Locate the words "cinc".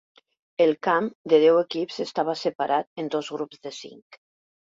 3.83-4.19